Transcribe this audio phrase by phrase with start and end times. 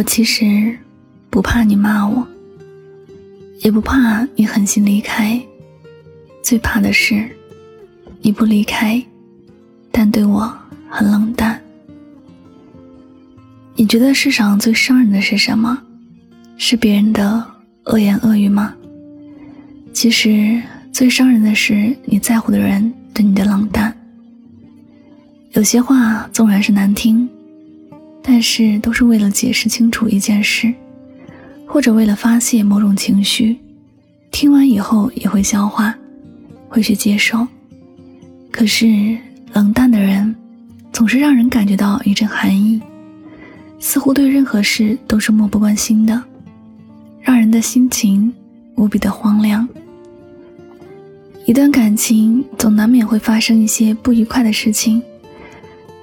[0.00, 0.74] 我其实
[1.28, 2.26] 不怕你骂我，
[3.58, 5.38] 也不怕你狠心离开，
[6.42, 7.28] 最怕的是
[8.22, 9.04] 你不离开，
[9.92, 10.50] 但对我
[10.88, 11.60] 很冷淡。
[13.74, 15.78] 你觉得世上最伤人的是什么？
[16.56, 17.46] 是别人的
[17.84, 18.74] 恶言恶语吗？
[19.92, 20.58] 其实
[20.90, 23.94] 最伤人的是你在乎的人对你的冷淡。
[25.50, 27.28] 有些话纵然是难听。
[28.22, 30.72] 但是都是为了解释清楚一件事，
[31.66, 33.56] 或者为了发泄某种情绪，
[34.30, 35.94] 听完以后也会消化，
[36.68, 37.46] 会去接受。
[38.50, 39.16] 可是
[39.52, 40.34] 冷淡的人，
[40.92, 42.80] 总是让人感觉到一阵寒意，
[43.78, 46.22] 似乎对任何事都是漠不关心的，
[47.20, 48.32] 让人的心情
[48.76, 49.66] 无比的荒凉。
[51.46, 55.02] 一段感情总难免会发生一些不愉快的事情，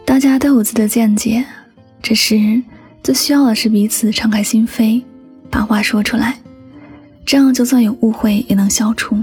[0.04, 1.46] 大家都有自己的见解。
[2.02, 2.62] 这时，
[3.04, 5.04] 最需要的是彼此敞开心扉，
[5.50, 6.38] 把话说出来，
[7.26, 9.18] 这样就算有误会也能消除。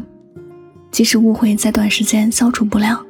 [0.90, 3.02] 即使误会在短时间消除不了，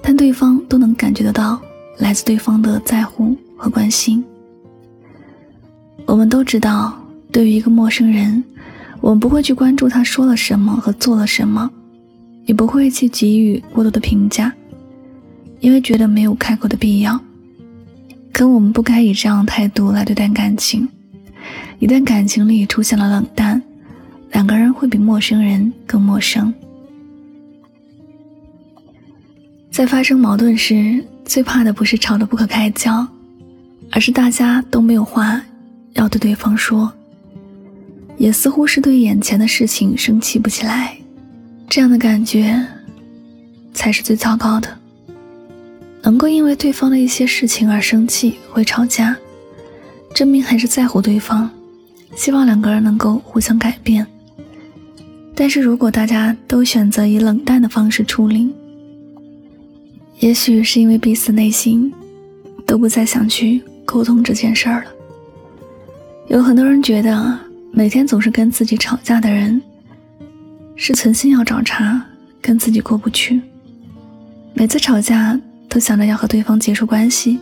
[0.00, 1.60] 但对方都能感觉得到
[1.98, 4.24] 来自对方的在乎和关心。
[6.06, 6.96] 我们都知道，
[7.32, 8.42] 对于一个陌生人，
[9.00, 11.70] 我们不会去关注他说了什么和做了什么，
[12.46, 14.52] 也不会去给予过多的评价，
[15.60, 17.18] 因为觉得没有开口的必要。
[18.38, 20.88] 可我们不该以这样的态度来对待感情。
[21.80, 23.60] 一旦感情里出现了冷淡，
[24.30, 26.54] 两个人会比陌生人更陌生。
[29.72, 33.04] 在发生矛盾时，最怕的不是吵得不可开交，
[33.90, 35.42] 而是大家都没有话
[35.94, 36.92] 要对对方说，
[38.18, 40.96] 也似乎是对眼前的事情生气不起来。
[41.68, 42.64] 这样的感觉，
[43.74, 44.77] 才是最糟糕的。
[46.08, 49.14] 能够因为对方的一些事情而生气会吵架，
[50.14, 51.50] 证明还是在乎对方，
[52.16, 54.06] 希望两个人能够互相改变。
[55.34, 58.50] 但是如果大家都选择以冷淡的方式处理，
[60.20, 61.92] 也许是因为彼此内心
[62.64, 64.90] 都不再想去沟通这件事儿了。
[66.28, 67.38] 有很多人觉得
[67.70, 69.60] 每天总是跟自己吵架的人，
[70.74, 72.00] 是存心要找茬，
[72.40, 73.42] 跟自己过不去。
[74.54, 75.38] 每次吵架。
[75.68, 77.38] 都想着要和对方结束关系，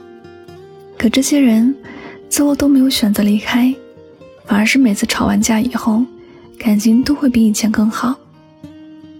[0.98, 1.74] 可这些人
[2.28, 3.74] 最后都没有选择离开，
[4.44, 6.04] 反而是每次吵完架以后，
[6.58, 8.14] 感情都会比以前更好，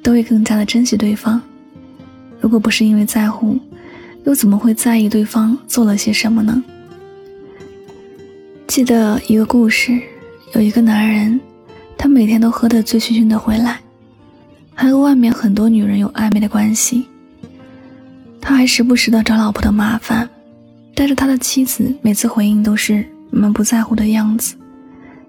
[0.02, 1.40] 都会更加的珍惜对方。
[2.40, 3.58] 如果不是因为在乎，
[4.24, 6.62] 又怎么会在意对方做了些什么呢？
[8.66, 9.98] 记得一个故事，
[10.52, 11.40] 有一个男人，
[11.96, 13.78] 他每天都喝得醉醺醺的回来，
[14.74, 17.06] 还和外面很多女人有暧昧的关系。
[18.48, 20.30] 他还时不时的找老婆的麻烦，
[20.94, 24.54] 但是他的妻子每次回应都是满不在乎的样子，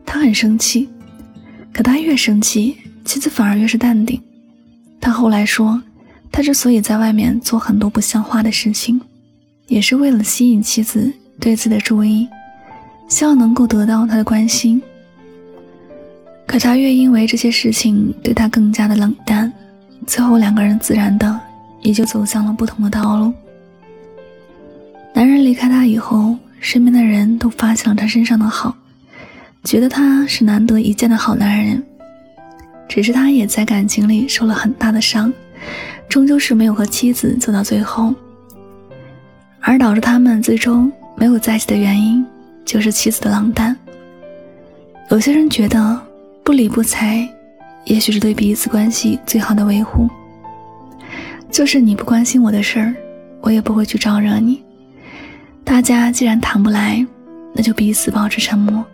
[0.06, 0.88] 他很生气。
[1.74, 4.22] 可他越生气，妻子反而越是淡定。
[5.02, 5.82] 他后来说，
[6.32, 9.02] 他之所以在外面做很多不像话的事情，
[9.66, 12.28] 也是为了吸引妻子对自己的注意，
[13.10, 14.80] 希望能够得到他的关心。
[16.46, 19.52] 可他越因为这些事情对他更加的冷淡，
[20.06, 21.47] 最后两个人自然的。
[21.82, 23.34] 也就走向了不同的道路。
[25.14, 28.76] 男人离开他以后，身边的人都发现了他身上的好，
[29.64, 31.84] 觉得他是难得一见的好男人。
[32.88, 35.34] 只是他也在感情里受了很大的伤，
[36.08, 38.14] 终究是没有和妻子走到最后。
[39.60, 42.26] 而导致他们最终没有在一起的原因，
[42.64, 43.76] 就是妻子的冷淡。
[45.10, 46.00] 有些人觉得
[46.44, 47.28] 不理不睬，
[47.86, 50.08] 也许是对彼此关系最好的维护。
[51.50, 52.96] 就是你不关心我的事儿，
[53.42, 54.64] 我也不会去招惹你。
[55.64, 57.06] 大家既然谈不来，
[57.54, 58.86] 那就彼此保持沉默，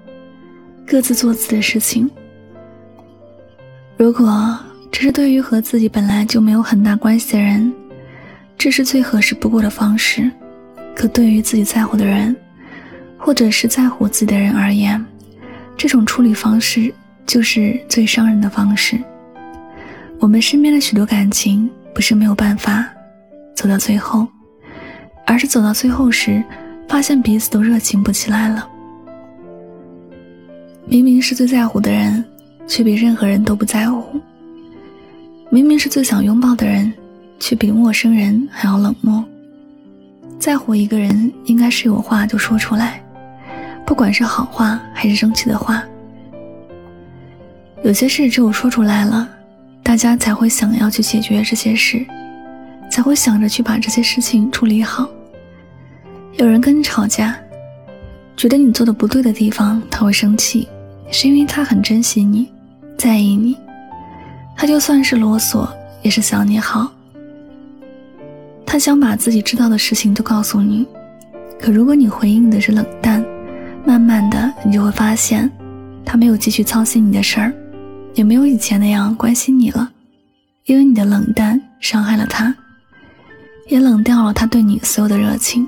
[0.88, 2.10] 各自做自己的事情。
[3.98, 4.58] 如果
[4.92, 7.72] 这是对于和自己本来就没有很大关系的人，
[8.58, 10.32] 这是最合适不过的方式。
[10.96, 12.36] 可对于自己在乎的人，
[13.18, 15.04] 或者是在乎自己的人而言，
[15.76, 16.94] 这种处理方式
[17.26, 18.98] 就是最伤人的方式。
[20.20, 21.70] 我们身边的许多感情。
[21.94, 22.88] 不是没有办法
[23.56, 24.28] 走到最后，
[25.26, 26.44] 而是走到最后时，
[26.88, 28.68] 发现彼此都热情不起来了。
[30.86, 32.24] 明明是最在乎的人，
[32.68, 34.20] 却比任何人都不在乎；
[35.50, 36.92] 明明是最想拥抱的人，
[37.40, 39.24] 却比陌生人还要冷漠。
[40.40, 43.02] 在乎一个人，应该是有话就说出来，
[43.86, 45.84] 不管是好话还是生气的话。
[47.84, 49.30] 有些事只有说出来了。
[49.84, 52.04] 大家才会想要去解决这些事，
[52.90, 55.08] 才会想着去把这些事情处理好。
[56.38, 57.38] 有人跟你吵架，
[58.36, 60.68] 觉得你做的不对的地方，他会生气，
[61.12, 62.50] 是因为他很珍惜你，
[62.98, 63.56] 在意你。
[64.56, 65.68] 他就算是啰嗦，
[66.02, 66.92] 也是想你好。
[68.66, 70.88] 他想把自己知道的事情都告诉你，
[71.60, 73.24] 可如果你回应的是冷淡，
[73.86, 75.52] 慢慢的你就会发现，
[76.04, 77.54] 他没有继续操心你的事儿，
[78.14, 79.92] 也没有以前那样关心你了，
[80.66, 82.56] 因为你的冷淡伤害了他，
[83.68, 85.68] 也冷掉了他对你所有的热情。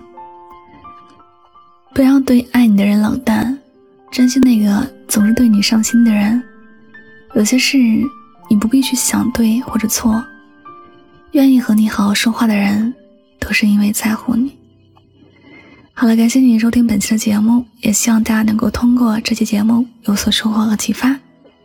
[1.93, 3.57] 不要对爱你的人冷淡，
[4.11, 6.41] 珍惜那个总是对你上心的人。
[7.35, 7.77] 有些事
[8.49, 10.23] 你不必去想对或者错，
[11.31, 12.93] 愿意和你好好说话的人，
[13.39, 14.55] 都是因为在乎你。
[15.93, 21.17] 好了，感谢你收听本期的节目，也希望大家能够通过这期节目有所收获和启发。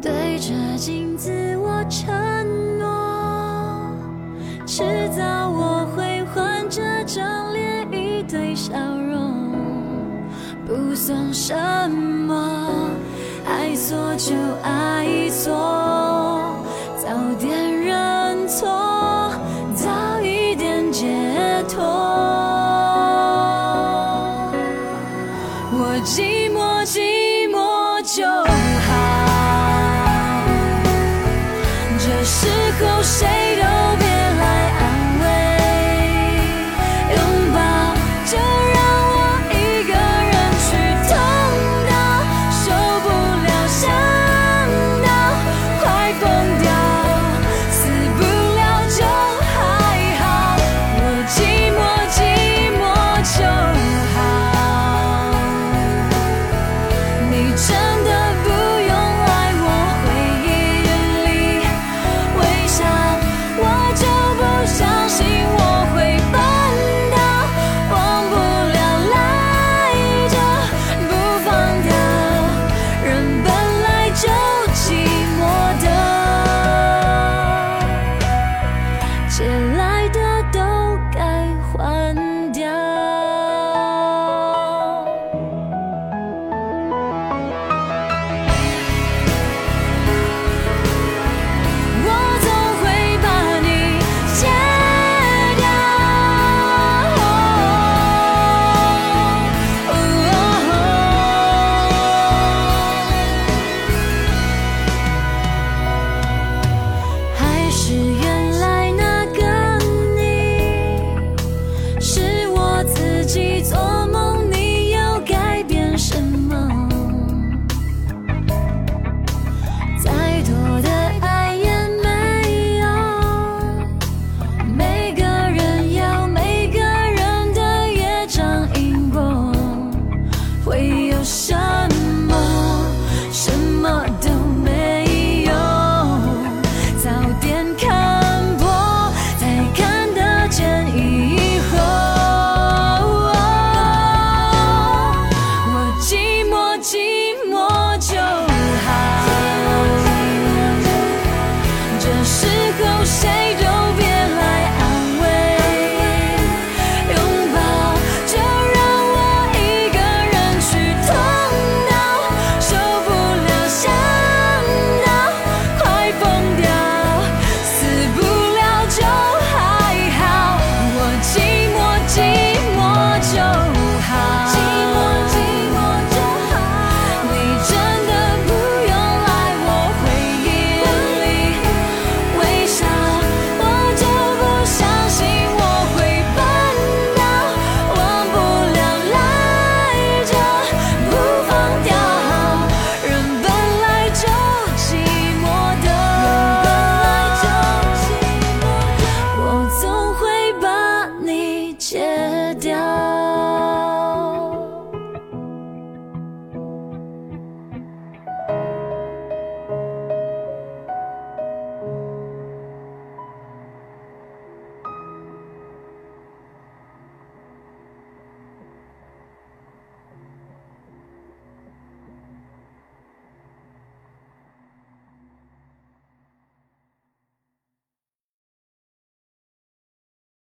[0.00, 2.08] 对着镜子，我承
[2.78, 3.92] 诺，
[4.64, 9.50] 迟早我会换这张脸，一堆笑容，
[10.64, 11.54] 不算什
[11.90, 12.88] 么。
[13.44, 15.52] 爱错就爱错，
[16.96, 17.08] 早
[17.38, 17.57] 点